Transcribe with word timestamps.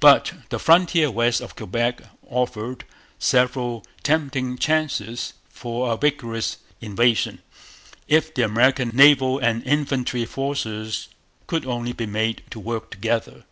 But 0.00 0.32
the 0.48 0.58
frontier 0.58 1.12
west 1.12 1.40
of 1.40 1.54
Quebec 1.54 2.02
offered 2.28 2.82
several 3.20 3.84
tempting 4.02 4.58
chances 4.58 5.34
for 5.48 5.92
a 5.92 5.96
vigorous 5.96 6.56
invasion, 6.80 7.38
if 8.08 8.34
the 8.34 8.42
American 8.42 8.88
naval 8.92 9.38
and 9.38 9.64
military 9.64 10.24
forces 10.26 11.06
could 11.46 11.64
only 11.66 11.92
be 11.92 12.06
made 12.06 12.42
to 12.50 12.58
work 12.58 12.90
together. 12.90 13.44